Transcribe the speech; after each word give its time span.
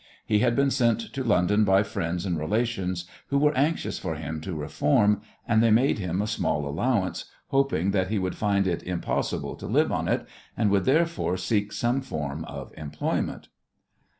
He 0.25 0.39
had 0.39 0.55
been 0.55 0.71
sent 0.71 0.99
to 1.13 1.23
London 1.23 1.63
by 1.63 1.83
friends 1.83 2.25
and 2.25 2.35
relations 2.39 3.05
who 3.27 3.37
were 3.37 3.55
anxious 3.55 3.99
for 3.99 4.15
him 4.15 4.41
to 4.41 4.55
reform, 4.55 5.21
and 5.47 5.61
they 5.61 5.69
made 5.69 5.99
him 5.99 6.23
a 6.23 6.25
small 6.25 6.67
allowance, 6.67 7.25
hoping 7.49 7.91
that 7.91 8.07
he 8.09 8.17
would 8.17 8.33
find 8.35 8.65
it 8.65 8.81
impossible 8.81 9.55
to 9.57 9.67
live 9.67 9.91
on 9.91 10.07
it, 10.07 10.25
and 10.57 10.71
would, 10.71 10.85
therefore, 10.85 11.37
seek 11.37 11.71
some 11.71 12.01
form 12.01 12.45
of 12.45 12.73
employment. 12.77 13.49